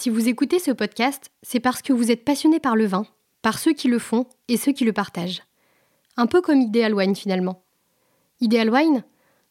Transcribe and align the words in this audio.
Si 0.00 0.10
vous 0.10 0.28
écoutez 0.28 0.60
ce 0.60 0.70
podcast, 0.70 1.32
c'est 1.42 1.58
parce 1.58 1.82
que 1.82 1.92
vous 1.92 2.12
êtes 2.12 2.24
passionné 2.24 2.60
par 2.60 2.76
le 2.76 2.86
vin, 2.86 3.04
par 3.42 3.58
ceux 3.58 3.72
qui 3.72 3.88
le 3.88 3.98
font 3.98 4.26
et 4.46 4.56
ceux 4.56 4.70
qui 4.70 4.84
le 4.84 4.92
partagent. 4.92 5.42
Un 6.16 6.26
peu 6.26 6.40
comme 6.40 6.60
Ideal 6.60 6.94
Wine 6.94 7.16
finalement. 7.16 7.64
Ideal 8.40 8.70
Wine, 8.70 9.02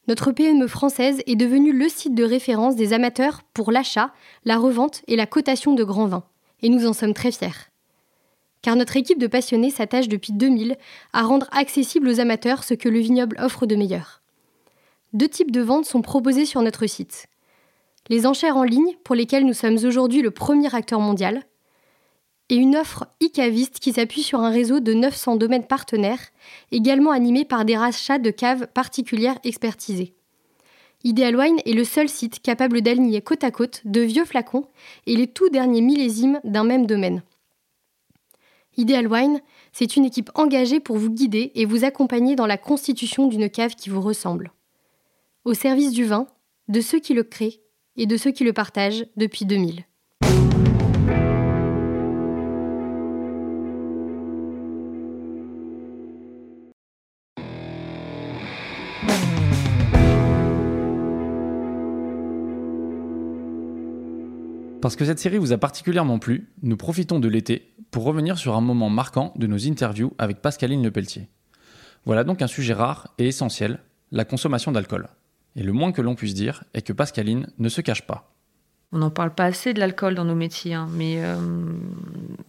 notre 0.07 0.31
PME 0.31 0.67
française 0.67 1.21
est 1.27 1.35
devenue 1.35 1.73
le 1.73 1.89
site 1.89 2.15
de 2.15 2.23
référence 2.23 2.77
des 2.77 2.93
amateurs 2.93 3.41
pour 3.53 3.73
l'achat, 3.73 4.13
la 4.45 4.55
revente 4.55 5.01
et 5.07 5.17
la 5.17 5.25
cotation 5.25 5.73
de 5.73 5.83
grands 5.83 6.07
vins. 6.07 6.23
Et 6.61 6.69
nous 6.69 6.87
en 6.87 6.93
sommes 6.93 7.13
très 7.13 7.33
fiers. 7.33 7.67
Car 8.61 8.77
notre 8.77 8.95
équipe 8.95 9.19
de 9.19 9.27
passionnés 9.27 9.69
s'attache 9.69 10.07
depuis 10.07 10.31
2000 10.31 10.77
à 11.11 11.23
rendre 11.23 11.49
accessible 11.51 12.07
aux 12.07 12.21
amateurs 12.21 12.63
ce 12.63 12.73
que 12.73 12.87
le 12.87 12.99
vignoble 12.99 13.35
offre 13.41 13.65
de 13.65 13.75
meilleur. 13.75 14.21
Deux 15.11 15.27
types 15.27 15.51
de 15.51 15.59
ventes 15.59 15.85
sont 15.85 16.01
proposés 16.01 16.45
sur 16.45 16.61
notre 16.61 16.87
site. 16.87 17.27
Les 18.09 18.25
enchères 18.25 18.57
en 18.57 18.63
ligne, 18.63 18.95
pour 19.03 19.15
lesquelles 19.15 19.45
nous 19.45 19.53
sommes 19.53 19.77
aujourd'hui 19.83 20.21
le 20.21 20.31
premier 20.31 20.73
acteur 20.73 20.99
mondial, 20.99 21.43
et 22.49 22.55
une 22.55 22.77
offre 22.77 23.07
e-caviste 23.21 23.79
qui 23.79 23.91
s'appuie 23.91 24.23
sur 24.23 24.39
un 24.39 24.49
réseau 24.49 24.79
de 24.79 24.93
900 24.93 25.35
domaines 25.35 25.67
partenaires, 25.67 26.31
également 26.71 27.11
animé 27.11 27.43
par 27.43 27.65
des 27.65 27.75
rachats 27.75 28.19
de 28.19 28.31
caves 28.31 28.67
particulières 28.67 29.37
expertisées. 29.43 30.13
Ideal 31.03 31.35
Wine 31.35 31.59
est 31.65 31.73
le 31.73 31.83
seul 31.83 32.09
site 32.09 32.41
capable 32.41 32.81
d'aligner 32.81 33.21
côte 33.21 33.43
à 33.43 33.51
côte 33.51 33.81
de 33.85 34.01
vieux 34.01 34.25
flacons 34.25 34.65
et 35.05 35.15
les 35.15 35.27
tout 35.27 35.49
derniers 35.49 35.81
millésimes 35.81 36.39
d'un 36.43 36.63
même 36.63 36.85
domaine. 36.85 37.21
Ideal 38.77 39.07
Wine, 39.07 39.41
c'est 39.73 39.95
une 39.95 40.05
équipe 40.05 40.31
engagée 40.35 40.79
pour 40.79 40.97
vous 40.97 41.09
guider 41.09 41.51
et 41.55 41.65
vous 41.65 41.83
accompagner 41.83 42.35
dans 42.35 42.45
la 42.45 42.57
constitution 42.57 43.27
d'une 43.27 43.49
cave 43.49 43.75
qui 43.75 43.89
vous 43.89 44.01
ressemble. 44.01 44.51
Au 45.45 45.53
service 45.53 45.91
du 45.91 46.05
vin, 46.05 46.27
de 46.67 46.81
ceux 46.81 46.99
qui 46.99 47.13
le 47.13 47.23
créent 47.23 47.61
et 47.97 48.05
de 48.05 48.17
ceux 48.17 48.31
qui 48.31 48.43
le 48.43 48.53
partagent 48.53 49.05
depuis 49.17 49.45
2000. 49.45 49.83
Parce 64.87 64.95
que 64.95 65.03
cette 65.03 65.19
série 65.19 65.37
vous 65.37 65.51
a 65.51 65.57
particulièrement 65.57 66.17
plu, 66.17 66.47
nous 66.61 66.77
profitons 66.77 67.19
de 67.19 67.27
l'été 67.27 67.73
pour 67.91 68.03
revenir 68.03 68.37
sur 68.37 68.55
un 68.55 68.61
moment 68.61 68.89
marquant 68.89 69.33
de 69.35 69.45
nos 69.45 69.67
interviews 69.67 70.13
avec 70.17 70.41
Pascaline 70.41 70.81
Lepelletier. 70.81 71.27
Voilà 72.05 72.23
donc 72.23 72.41
un 72.41 72.47
sujet 72.47 72.73
rare 72.73 73.13
et 73.17 73.27
essentiel, 73.27 73.79
la 74.11 74.23
consommation 74.23 74.71
d'alcool. 74.71 75.09
Et 75.57 75.63
le 75.63 75.73
moins 75.73 75.91
que 75.91 76.01
l'on 76.01 76.15
puisse 76.15 76.33
dire 76.33 76.63
est 76.73 76.83
que 76.83 76.93
Pascaline 76.93 77.47
ne 77.57 77.67
se 77.67 77.81
cache 77.81 78.07
pas. 78.07 78.31
On 78.93 78.99
n'en 78.99 79.09
parle 79.09 79.33
pas 79.33 79.43
assez 79.43 79.73
de 79.73 79.79
l'alcool 79.79 80.15
dans 80.15 80.23
nos 80.23 80.35
métiers, 80.35 80.77
mais 80.93 81.21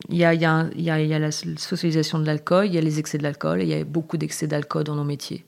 il 0.08 0.16
y, 0.16 0.24
a, 0.24 1.18
la 1.18 1.30
socialisation 1.32 2.20
de 2.20 2.26
l'alcool, 2.26 2.66
il 2.66 2.74
y 2.74 2.78
a 2.78 2.80
les 2.80 3.00
excès 3.00 3.18
de 3.18 3.24
l'alcool, 3.24 3.60
et 3.60 3.64
il 3.64 3.70
y 3.70 3.74
a 3.74 3.82
beaucoup 3.82 4.16
d'excès 4.16 4.46
d'alcool 4.46 4.84
dans 4.84 4.94
nos 4.94 5.04
métiers. 5.04 5.44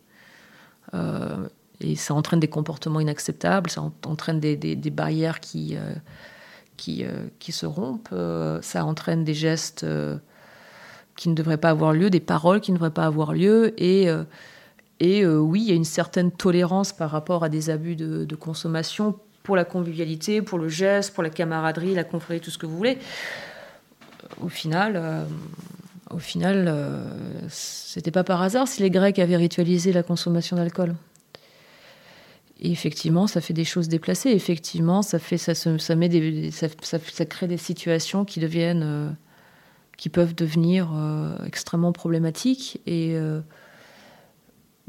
Euh, 0.94 1.48
et 1.80 1.96
ça 1.96 2.14
entraîne 2.14 2.40
des 2.40 2.48
comportements 2.48 3.00
inacceptables, 3.00 3.70
ça 3.70 3.82
entraîne 4.04 4.40
des, 4.40 4.76
barrières 4.90 5.40
qui, 5.40 5.76
euh, 5.76 5.94
qui, 6.76 7.04
euh, 7.04 7.28
qui, 7.38 7.52
se 7.52 7.66
rompent, 7.66 8.14
ça 8.60 8.84
entraîne 8.84 9.24
des 9.24 9.34
gestes 9.34 9.86
qui 11.16 11.28
ne 11.28 11.34
devraient 11.34 11.56
pas 11.56 11.70
avoir 11.70 11.92
lieu, 11.92 12.10
des 12.10 12.20
paroles 12.20 12.60
qui 12.60 12.72
ne 12.72 12.76
devraient 12.76 12.90
pas 12.90 13.06
avoir 13.06 13.32
lieu, 13.32 13.80
et 13.80 14.08
et 15.00 15.22
euh, 15.22 15.38
oui, 15.38 15.62
il 15.62 15.68
y 15.68 15.72
a 15.72 15.74
une 15.74 15.84
certaine 15.84 16.30
tolérance 16.30 16.92
par 16.92 17.10
rapport 17.10 17.42
à 17.42 17.48
des 17.48 17.70
abus 17.70 17.96
de, 17.96 18.34
consommation 18.36 19.18
pour 19.42 19.56
la 19.56 19.64
convivialité, 19.64 20.42
pour 20.42 20.58
le 20.58 20.68
geste, 20.68 21.14
pour 21.14 21.22
la 21.22 21.30
camaraderie, 21.30 21.94
la 21.94 22.04
confrérie, 22.04 22.40
tout 22.40 22.50
ce 22.50 22.58
que 22.58 22.66
vous 22.66 22.76
voulez. 22.76 22.98
Au 24.42 24.48
final, 24.48 24.92
euh, 24.96 25.24
au 26.10 26.18
final, 26.18 26.66
euh, 26.68 27.02
c'était 27.48 28.10
pas 28.10 28.24
par 28.24 28.42
hasard 28.42 28.68
si 28.68 28.82
les 28.82 28.90
Grecs 28.90 29.18
avaient 29.18 29.38
ritualisé 29.38 29.92
la 29.92 30.02
consommation 30.02 30.56
d'alcool. 30.56 30.94
Effectivement, 32.62 33.26
ça 33.26 33.40
fait 33.40 33.54
des 33.54 33.64
choses 33.64 33.88
déplacées. 33.88 34.28
Effectivement, 34.30 35.00
ça 35.00 35.18
fait, 35.18 35.38
ça, 35.38 35.54
ça 35.54 35.96
met 35.96 36.10
des, 36.10 36.50
ça, 36.50 36.66
ça, 36.82 37.24
crée 37.24 37.46
des 37.46 37.56
situations 37.56 38.26
qui 38.26 38.38
deviennent, 38.38 39.16
qui 39.96 40.10
peuvent 40.10 40.34
devenir 40.34 40.90
extrêmement 41.46 41.92
problématiques 41.92 42.82
et 42.86 43.16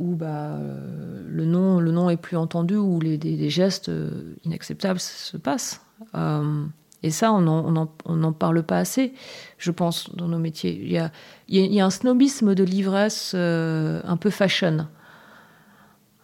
où 0.02 0.16
bah, 0.16 0.56
euh, 0.56 1.22
le, 1.28 1.46
nom, 1.46 1.80
le 1.80 1.92
nom 1.92 2.10
est 2.10 2.18
plus 2.18 2.36
entendu, 2.36 2.76
où 2.76 3.00
les, 3.00 3.18
des, 3.18 3.50
gestes 3.50 3.90
euh, 3.90 4.36
inacceptables 4.44 5.00
se 5.00 5.38
passent. 5.38 5.82
Euh, 6.16 6.66
et 7.04 7.12
ça, 7.12 7.32
on 7.32 7.42
n'en 7.42 8.34
parle 8.34 8.64
pas 8.64 8.78
assez, 8.78 9.14
je 9.58 9.72
pense, 9.72 10.16
dans 10.16 10.28
nos 10.28 10.38
métiers. 10.38 10.80
Il 10.84 10.92
y 10.92 10.98
a, 10.98 11.12
il 11.48 11.74
y 11.74 11.80
a 11.80 11.86
un 11.86 11.90
snobisme 11.90 12.54
de 12.54 12.64
l'ivresse 12.64 13.34
un 13.34 14.18
peu 14.20 14.30
fashion. 14.30 14.88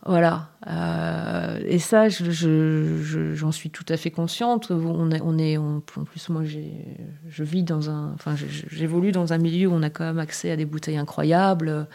Voilà. 0.05 0.51
et 1.65 1.79
ça, 1.79 2.09
j'en 2.09 2.31
je, 2.31 3.51
suis 3.51 3.71
tout 3.71 3.85
à 3.89 3.97
fait 3.97 4.11
consciente. 4.11 4.69
On 4.69 5.09
est, 5.09 5.21
on 5.23 5.39
est 5.39 5.57
en 5.57 5.79
plus, 5.79 6.29
moi, 6.29 6.44
je 6.45 7.44
vis 7.44 7.63
dans 7.63 7.89
un, 7.89 8.13
enfin, 8.13 8.35
j'évolue 8.35 9.11
dans 9.11 9.33
un 9.33 9.39
milieu 9.39 9.69
où 9.69 9.73
on 9.73 9.81
a 9.81 9.89
quand 9.89 10.05
même 10.05 10.19
accès 10.19 10.51
à 10.51 10.55
des 10.55 10.65
bouteilles 10.65 10.97
incroyables 10.97 11.88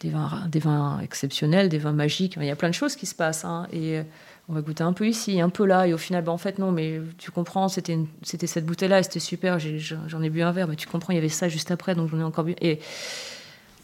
des 0.00 0.10
vins, 0.10 0.46
des 0.48 0.58
vins 0.58 1.00
exceptionnels, 1.00 1.68
des 1.68 1.78
vins 1.78 1.92
magiques. 1.92 2.36
Il 2.36 2.44
y 2.44 2.50
a 2.50 2.56
plein 2.56 2.68
de 2.68 2.74
choses 2.74 2.96
qui 2.96 3.06
se 3.06 3.14
passent. 3.14 3.44
Hein. 3.44 3.66
et 3.72 3.98
euh, 3.98 4.02
on 4.48 4.52
va 4.52 4.60
goûter 4.60 4.84
un 4.84 4.92
peu 4.92 5.08
ici, 5.08 5.40
un 5.40 5.48
peu 5.48 5.66
là. 5.66 5.88
Et 5.88 5.94
au 5.94 5.98
final, 5.98 6.22
ben, 6.22 6.32
en 6.32 6.38
fait, 6.38 6.58
non, 6.58 6.70
mais 6.70 7.00
tu 7.18 7.30
comprends, 7.30 7.68
c'était, 7.68 7.98
cette 8.22 8.66
bouteille-là, 8.66 9.02
c'était 9.02 9.20
super. 9.20 9.58
j'en 9.58 10.22
ai 10.22 10.30
bu 10.30 10.42
un 10.42 10.52
verre. 10.52 10.68
Mais 10.68 10.76
tu 10.76 10.86
comprends, 10.86 11.12
il 11.12 11.16
y 11.16 11.18
avait 11.18 11.28
ça 11.28 11.48
juste 11.48 11.70
après, 11.70 11.94
donc 11.94 12.10
j'en 12.10 12.20
ai 12.20 12.22
encore 12.22 12.44
bu. 12.44 12.54
Et, 12.60 12.80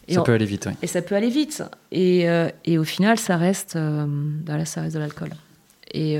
ça 0.09 0.23
peut 0.23 0.33
aller 0.33 0.47
vite, 0.47 0.67
oui. 0.67 0.73
Et 0.83 0.87
ça 0.87 1.01
peut 1.01 1.15
aller 1.15 1.31
vite. 1.31 1.63
Et, 1.91 2.29
euh, 2.29 2.51
et 2.65 2.77
au 2.77 2.85
final, 2.85 3.19
ça 3.19 3.37
reste, 3.37 3.77
euh, 3.77 4.05
ben 4.07 4.59
là, 4.59 4.65
ça 4.65 4.83
reste 4.83 4.95
de 4.95 5.01
l'alcool. 5.01 5.31
Et 5.95 6.19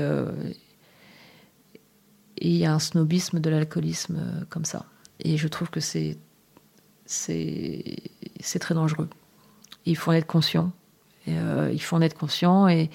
il 2.37 2.57
y 2.57 2.65
a 2.65 2.73
un 2.73 2.79
snobisme 2.79 3.39
de 3.39 3.49
l'alcoolisme 3.49 4.45
comme 4.49 4.65
ça. 4.65 4.85
Et 5.19 5.37
je 5.37 5.47
trouve 5.47 5.69
que 5.69 5.79
c'est 5.79 6.17
très 8.59 8.75
dangereux 8.75 9.09
il 9.85 9.97
faut 9.97 10.11
en 10.11 10.13
être 10.13 10.27
conscient. 10.27 10.71
Euh, 11.27 11.69
il 11.71 11.81
faut 11.81 11.95
en 11.95 12.01
être 12.01 12.17
conscient 12.17 12.67
et, 12.67 12.89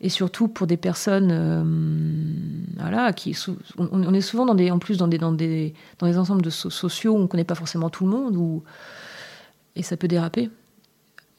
et 0.00 0.08
surtout 0.08 0.48
pour 0.48 0.66
des 0.66 0.76
personnes, 0.76 1.30
euh, 1.30 1.62
voilà, 2.78 3.12
qui 3.12 3.36
on, 3.76 4.14
est 4.14 4.20
souvent 4.20 4.48
en 4.48 4.78
plus 4.78 4.96
dans 4.96 5.08
des 5.08 5.18
dans 5.18 5.32
des 5.32 5.74
dans 5.98 6.06
des 6.06 6.18
ensembles 6.18 6.42
de 6.42 6.50
sociaux 6.50 7.14
où 7.14 7.18
on 7.18 7.26
connaît 7.26 7.44
pas 7.44 7.54
forcément 7.54 7.90
tout 7.90 8.04
le 8.04 8.10
monde 8.10 8.36
ou 8.36 8.62
et 9.76 9.82
ça 9.82 9.96
peut 9.96 10.08
déraper 10.08 10.50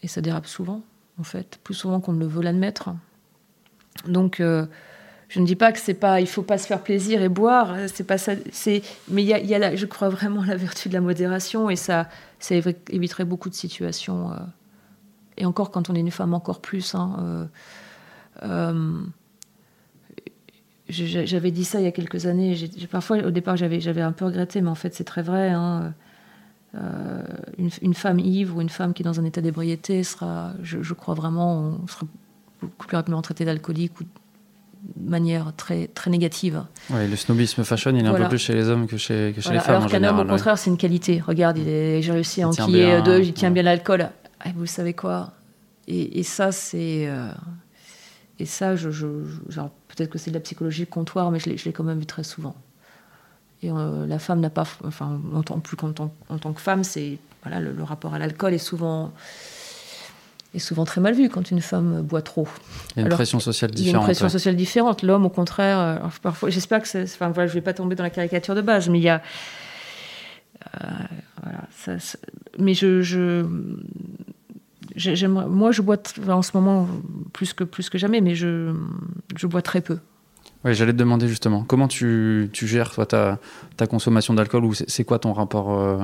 et 0.03 0.07
ça 0.07 0.21
dérape 0.21 0.45
souvent 0.45 0.81
en 1.19 1.23
fait, 1.23 1.59
plus 1.63 1.73
souvent 1.73 1.99
qu'on 1.99 2.13
ne 2.13 2.19
le 2.19 2.27
veut 2.27 2.43
l'admettre. 2.43 2.91
Donc 4.07 4.39
euh, 4.39 4.65
je 5.29 5.39
ne 5.39 5.45
dis 5.45 5.55
pas 5.55 5.71
que 5.71 5.79
c'est 5.79 5.93
pas, 5.93 6.21
il 6.21 6.27
faut 6.27 6.43
pas 6.43 6.57
se 6.57 6.67
faire 6.67 6.81
plaisir 6.81 7.21
et 7.21 7.29
boire, 7.29 7.75
c'est 7.93 8.05
pas 8.05 8.17
ça. 8.17 8.33
C'est, 8.51 8.83
mais 9.09 9.23
il 9.23 9.29
y 9.29 9.55
a 9.55 9.75
je 9.75 9.85
crois 9.85 10.09
vraiment 10.09 10.43
la 10.43 10.55
vertu 10.55 10.89
de 10.89 10.93
la 10.93 11.01
modération 11.01 11.69
et 11.69 11.75
ça, 11.75 12.07
ça 12.39 12.55
éviterait 12.89 13.25
beaucoup 13.25 13.49
de 13.49 13.55
situations 13.55 14.31
et 15.39 15.45
encore 15.45 15.71
quand 15.71 15.89
on 15.89 15.95
est 15.95 15.99
une 15.99 16.11
femme, 16.11 16.33
encore 16.33 16.59
plus. 16.59 16.93
Hein, 16.93 17.15
euh, 17.21 17.45
euh, 18.43 19.01
j'avais 20.89 21.51
dit 21.51 21.65
ça 21.65 21.79
il 21.79 21.85
y 21.85 21.87
a 21.87 21.91
quelques 21.91 22.25
années. 22.25 22.55
parfois, 22.91 23.17
au 23.17 23.31
départ, 23.31 23.55
j'avais 23.57 24.01
un 24.01 24.11
peu 24.11 24.25
regretté, 24.25 24.61
mais 24.61 24.69
en 24.69 24.75
fait, 24.75 24.93
c'est 24.93 25.03
très 25.03 25.21
vrai. 25.21 25.49
Hein. 25.49 25.93
Euh, 26.75 27.23
une, 27.57 27.93
femme 27.95 28.19
ivre 28.19 28.57
ou 28.57 28.61
une 28.61 28.69
femme 28.69 28.93
qui 28.93 29.01
est 29.01 29.05
dans 29.05 29.19
un 29.19 29.25
état 29.25 29.41
d'ébriété 29.41 30.03
sera, 30.03 30.53
je, 30.61 30.93
crois 30.93 31.15
vraiment, 31.15 31.79
sera 31.87 32.05
beaucoup 32.61 32.85
plus 32.85 32.95
rapidement 32.95 33.23
traitée 33.23 33.43
d'alcoolique 33.43 33.99
ou 33.99 34.03
de 34.03 35.09
manière 35.09 35.51
très, 35.55 35.87
très 35.87 36.11
négative. 36.11 36.63
Oui, 36.91 37.07
le 37.07 37.15
snobisme 37.15 37.63
fashion, 37.63 37.91
il 37.95 38.05
est 38.05 38.07
un 38.07 38.13
peu 38.13 38.27
plus 38.27 38.37
chez 38.37 38.53
les 38.53 38.69
hommes 38.69 38.85
que 38.85 38.97
chez, 38.97 39.33
que 39.35 39.41
chez 39.41 39.53
les 39.53 39.59
femmes. 39.59 39.77
Alors 39.77 39.89
qu'un 39.89 40.03
homme, 40.03 40.19
au 40.19 40.25
contraire, 40.25 40.57
c'est 40.57 40.69
une 40.69 40.77
qualité. 40.77 41.23
Regarde, 41.25 41.57
j'ai 41.57 42.11
réussi 42.11 42.41
à 42.43 42.49
enquiller 42.49 43.01
deux, 43.03 43.21
il 43.21 43.33
tient 43.33 43.51
bien 43.51 43.63
l'alcool. 43.63 44.09
Ah, 44.39 44.49
vous 44.55 44.65
savez 44.65 44.93
quoi? 44.93 45.33
Et, 45.89 46.23
ça, 46.23 46.51
c'est. 46.51 47.07
Euh, 47.07 47.31
et 48.37 48.45
ça, 48.45 48.75
je, 48.75 48.89
peut-être 49.87 50.09
que 50.09 50.17
c'est 50.17 50.31
de 50.31 50.35
la 50.35 50.41
psychologie 50.41 50.85
comptoir, 50.85 51.31
mais 51.31 51.39
je 51.39 51.49
l'ai 51.49 51.73
quand 51.73 51.83
même 51.83 51.99
vu 51.99 52.05
très 52.05 52.23
souvent. 52.23 52.55
Et 53.63 53.71
euh, 53.71 54.05
la 54.05 54.19
femme 54.19 54.39
n'a 54.39 54.49
pas. 54.49 54.65
Enfin, 54.85 55.19
en 55.33 55.41
tant, 55.41 55.59
plus 55.59 55.75
qu'en 55.75 55.91
tant, 55.91 56.13
en 56.29 56.37
tant 56.37 56.53
que 56.53 56.61
femme, 56.61 56.83
c'est. 56.83 57.17
Voilà, 57.43 57.59
le, 57.59 57.83
rapport 57.83 58.13
à 58.13 58.19
l'alcool 58.19 58.53
est 58.53 58.57
souvent 58.57 59.13
est 60.53 60.59
souvent 60.59 60.83
très 60.83 60.99
mal 60.99 61.13
vu 61.13 61.29
quand 61.29 61.51
une 61.51 61.61
femme 61.61 62.01
boit 62.01 62.23
trop. 62.23 62.47
Il 62.95 62.99
y 62.99 63.03
a 63.03 63.07
une 63.07 63.13
pression 63.13 63.39
sociale 63.39 63.71
différente. 63.71 63.87
Il 63.87 63.93
y 63.93 63.95
a 63.95 63.99
une 63.99 64.03
pression 64.03 64.29
sociale 64.29 64.55
différente. 64.55 65.03
L'homme, 65.03 65.25
au 65.25 65.29
contraire, 65.29 65.79
euh, 65.79 65.97
parfois, 66.21 66.49
j'espère 66.49 66.81
que 66.81 66.87
c'est. 66.87 67.03
Enfin, 67.03 67.29
voilà, 67.29 67.47
je 67.47 67.53
vais 67.53 67.61
pas 67.61 67.73
tomber 67.73 67.95
dans 67.95 68.03
la 68.03 68.09
caricature 68.09 68.55
de 68.55 68.61
base, 68.61 68.89
mais 68.89 68.99
il 68.99 69.03
y 69.03 69.09
a. 69.09 69.21
voilà, 71.41 71.67
ça, 71.77 71.93
mais 72.59 72.73
je, 72.73 73.01
je, 73.01 73.45
moi, 75.27 75.71
je 75.71 75.81
bois 75.81 75.97
en 76.27 76.41
ce 76.41 76.51
moment 76.55 76.87
plus 77.33 77.53
que, 77.53 77.63
plus 77.63 77.89
que 77.89 77.97
jamais, 77.97 78.21
mais 78.21 78.35
je, 78.35 78.73
je 79.35 79.47
bois 79.47 79.61
très 79.61 79.81
peu. 79.81 79.99
Oui, 80.65 80.73
j'allais 80.73 80.91
te 80.91 80.97
demander 80.97 81.27
justement, 81.27 81.63
comment 81.63 81.87
tu, 81.87 82.49
tu 82.51 82.67
gères 82.67 82.91
toi, 82.91 83.05
ta, 83.05 83.39
ta 83.77 83.87
consommation 83.87 84.33
d'alcool 84.33 84.65
ou 84.65 84.73
c'est 84.73 85.03
quoi 85.05 85.19
ton 85.19 85.31
rapport 85.31 85.79
euh, 85.79 86.03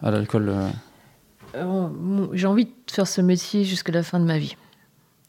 à 0.00 0.10
l'alcool 0.10 0.48
euh? 0.48 0.68
Euh, 1.56 1.88
J'ai 2.32 2.46
envie 2.46 2.66
de 2.66 2.70
faire 2.90 3.06
ce 3.08 3.20
métier 3.20 3.64
jusqu'à 3.64 3.92
la 3.92 4.02
fin 4.02 4.20
de 4.20 4.24
ma 4.24 4.38
vie. 4.38 4.56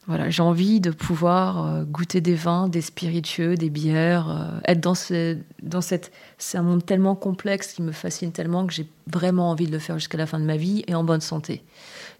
Voilà, 0.07 0.29
j'ai 0.29 0.41
envie 0.41 0.79
de 0.79 0.89
pouvoir 0.89 1.83
goûter 1.83 2.21
des 2.21 2.35
vins, 2.35 2.69
des 2.69 2.79
spiritueux, 2.79 3.55
des 3.55 3.69
bières, 3.69 4.61
être 4.65 4.79
dans, 4.79 4.95
ce, 4.95 5.37
dans 5.61 5.81
cette. 5.81 6.13
C'est 6.37 6.57
un 6.57 6.61
monde 6.61 6.85
tellement 6.85 7.13
complexe 7.13 7.73
qui 7.73 7.81
me 7.81 7.91
fascine 7.91 8.31
tellement 8.31 8.65
que 8.65 8.73
j'ai 8.73 8.89
vraiment 9.07 9.49
envie 9.49 9.67
de 9.67 9.71
le 9.73 9.79
faire 9.79 9.99
jusqu'à 9.99 10.17
la 10.17 10.25
fin 10.25 10.39
de 10.39 10.45
ma 10.45 10.55
vie 10.55 10.85
et 10.87 10.95
en 10.95 11.03
bonne 11.03 11.19
santé. 11.19 11.61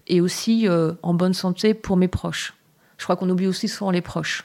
Et 0.06 0.20
aussi 0.20 0.68
en 1.02 1.14
bonne 1.14 1.32
santé 1.32 1.72
pour 1.72 1.96
mes 1.96 2.08
proches. 2.08 2.52
Je 2.98 3.04
crois 3.04 3.16
qu'on 3.16 3.30
oublie 3.30 3.46
aussi 3.46 3.68
souvent 3.68 3.90
les 3.90 4.02
proches. 4.02 4.44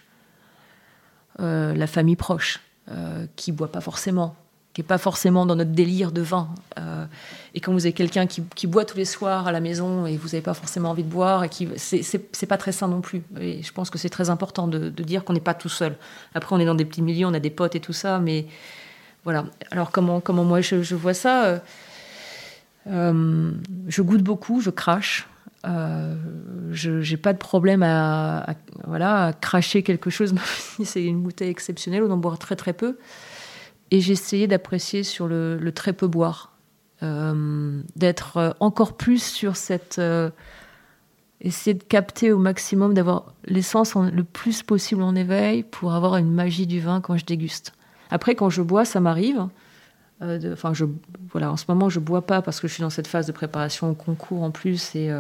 Euh, 1.39 1.73
la 1.73 1.87
famille 1.87 2.15
proche, 2.15 2.59
euh, 2.89 3.25
qui 3.35 3.51
boit 3.51 3.71
pas 3.71 3.81
forcément, 3.81 4.35
qui 4.73 4.81
est 4.81 4.83
pas 4.83 4.97
forcément 4.97 5.45
dans 5.45 5.55
notre 5.55 5.71
délire 5.71 6.11
de 6.11 6.21
vin. 6.21 6.49
Euh, 6.79 7.05
et 7.53 7.59
quand 7.59 7.71
vous 7.71 7.85
avez 7.85 7.93
quelqu'un 7.93 8.25
qui, 8.25 8.67
boit 8.67 8.85
tous 8.85 8.97
les 8.97 9.05
soirs 9.05 9.47
à 9.47 9.51
la 9.51 9.59
maison 9.59 10.07
et 10.07 10.17
vous 10.17 10.29
n'avez 10.29 10.41
pas 10.41 10.55
forcément 10.55 10.89
envie 10.89 11.03
de 11.03 11.09
boire, 11.09 11.43
et 11.43 11.49
qui 11.49 11.69
c'est 11.77 12.45
pas 12.47 12.57
très 12.57 12.71
sain 12.71 12.87
non 12.87 13.01
plus. 13.01 13.21
Et 13.39 13.61
je 13.61 13.71
pense 13.71 13.89
que 13.89 13.97
c'est 13.99 14.09
très 14.09 14.29
important 14.29 14.67
de, 14.67 14.89
dire 14.89 15.23
qu'on 15.23 15.33
n'est 15.33 15.39
pas 15.39 15.53
tout 15.53 15.69
seul. 15.69 15.95
Après, 16.33 16.55
on 16.55 16.59
est 16.59 16.65
dans 16.65 16.75
des 16.75 16.85
petits 16.85 17.03
milieux, 17.03 17.27
on 17.27 17.33
a 17.33 17.39
des 17.39 17.51
potes 17.51 17.75
et 17.75 17.79
tout 17.79 17.93
ça, 17.93 18.19
mais 18.19 18.47
voilà. 19.23 19.45
Alors 19.69 19.91
comment 19.91 20.19
comment 20.19 20.43
moi 20.43 20.61
je, 20.61 20.95
vois 20.95 21.13
ça 21.13 21.61
Je 22.87 24.01
goûte 24.01 24.23
beaucoup, 24.23 24.59
je 24.59 24.71
crache. 24.71 25.27
Euh, 25.65 26.15
je 26.71 27.09
n'ai 27.09 27.17
pas 27.17 27.31
de 27.31 27.37
problème 27.37 27.83
à, 27.83 28.55
voilà, 28.85 29.27
à 29.27 29.33
cracher 29.33 29.81
quelque 29.81 30.09
chose, 30.09 30.35
c'est 30.83 31.03
une 31.03 31.21
bouteille 31.21 31.49
exceptionnelle, 31.49 32.03
ou 32.03 32.07
d'en 32.07 32.17
boire 32.17 32.37
très 32.37 32.55
très 32.55 32.73
peu. 32.73 32.97
Et 33.93 34.01
j'ai 34.01 34.13
essayé 34.13 34.47
d'apprécier 34.47 35.03
sur 35.03 35.27
le, 35.27 35.71
très 35.71 35.93
peu 35.93 36.07
boire, 36.07 36.57
euh, 37.03 37.79
d'être 37.95 38.57
encore 38.59 38.97
plus 38.97 39.23
sur 39.23 39.55
cette... 39.55 39.99
Euh, 39.99 40.31
essayer 41.41 41.75
de 41.75 41.83
capter 41.83 42.31
au 42.31 42.39
maximum, 42.39 42.95
d'avoir 42.95 43.35
l'essence 43.45 43.95
le 43.95 44.23
plus 44.23 44.63
possible 44.63 45.03
en 45.03 45.13
éveil 45.13 45.61
pour 45.61 45.93
avoir 45.93 46.17
une 46.17 46.31
magie 46.31 46.65
du 46.65 46.79
vin 46.79 47.01
quand 47.01 47.17
je 47.17 47.25
déguste. 47.25 47.73
Après, 48.09 48.33
quand 48.33 48.49
je 48.49 48.63
bois, 48.63 48.83
ça 48.83 48.99
m'arrive. 48.99 49.45
Enfin, 50.21 50.73
je 50.73 50.85
voilà, 51.31 51.51
en 51.51 51.57
ce 51.57 51.65
moment, 51.67 51.87
je 51.89 51.99
bois 51.99 52.25
pas 52.25 52.41
parce 52.41 52.59
que 52.59 52.67
je 52.67 52.73
suis 52.73 52.81
dans 52.81 52.89
cette 52.89 53.07
phase 53.07 53.27
de 53.27 53.31
préparation 53.31 53.91
au 53.91 53.93
concours 53.93 54.41
en 54.41 54.49
plus 54.49 54.95
et 54.95 55.11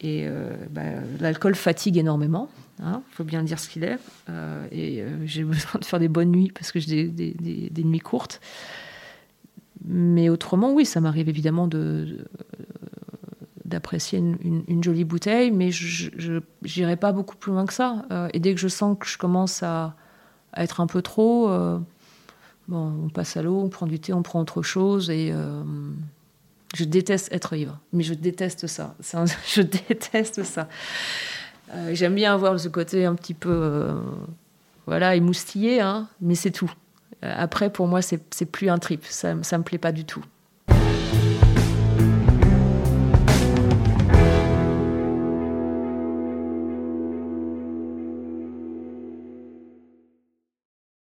et 0.00 0.26
euh, 0.26 0.54
bah, 0.70 0.82
l'alcool 1.20 1.54
fatigue 1.54 1.98
énormément, 1.98 2.48
il 2.78 2.86
hein, 2.86 3.02
faut 3.10 3.24
bien 3.24 3.42
dire 3.42 3.58
ce 3.58 3.68
qu'il 3.68 3.84
est. 3.84 3.98
Euh, 4.30 4.66
et 4.72 5.02
euh, 5.02 5.08
j'ai 5.26 5.44
besoin 5.44 5.78
de 5.78 5.84
faire 5.84 5.98
des 5.98 6.08
bonnes 6.08 6.30
nuits 6.30 6.50
parce 6.54 6.72
que 6.72 6.80
j'ai 6.80 7.08
des, 7.08 7.84
nuits 7.84 7.98
courtes. 7.98 8.40
Mais 9.84 10.28
autrement, 10.28 10.72
oui, 10.72 10.86
ça 10.86 11.00
m'arrive 11.00 11.28
évidemment 11.28 11.66
de, 11.66 12.26
d'apprécier 13.64 14.18
une, 14.18 14.82
jolie 14.82 15.04
bouteille, 15.04 15.50
mais 15.50 15.70
je 15.70 16.40
n'irai 16.76 16.96
pas 16.96 17.12
beaucoup 17.12 17.36
plus 17.36 17.52
loin 17.52 17.64
que 17.64 17.72
ça. 17.72 18.04
et 18.34 18.40
dès 18.40 18.54
que 18.54 18.60
je 18.60 18.68
sens 18.68 18.96
que 18.98 19.06
je 19.06 19.16
commence 19.16 19.62
à, 19.62 19.96
à 20.52 20.64
être 20.64 20.80
un 20.80 20.86
peu 20.86 21.00
trop, 21.00 21.48
bon, 22.68 23.04
on 23.06 23.08
passe 23.08 23.38
à 23.38 23.42
l'eau, 23.42 23.58
on 23.58 23.70
prend 23.70 23.86
du 23.86 23.98
thé, 23.98 24.12
on 24.12 24.22
prend 24.22 24.40
autre 24.40 24.60
chose 24.60 25.08
et 25.08 25.32
je 26.74 26.84
déteste 26.84 27.32
être 27.32 27.54
ivre, 27.54 27.78
mais 27.92 28.02
je 28.02 28.14
déteste 28.14 28.66
ça. 28.66 28.94
je 29.46 29.62
déteste 29.62 30.44
ça. 30.44 30.68
Euh, 31.74 31.90
j'aime 31.94 32.14
bien 32.14 32.34
avoir 32.34 32.58
ce 32.58 32.68
côté 32.68 33.04
un 33.04 33.14
petit 33.14 33.34
peu, 33.34 33.50
euh, 33.50 33.94
voilà, 34.86 35.14
émoustillé, 35.14 35.80
hein, 35.80 36.08
mais 36.20 36.34
c'est 36.34 36.50
tout. 36.50 36.72
Euh, 37.24 37.32
après, 37.36 37.70
pour 37.70 37.86
moi, 37.86 38.00
c'est 38.02 38.46
plus 38.46 38.70
un 38.70 38.78
trip. 38.78 39.04
Ça, 39.06 39.34
ça 39.42 39.58
me 39.58 39.62
plaît 39.62 39.78
pas 39.78 39.92
du 39.92 40.04
tout. 40.04 40.24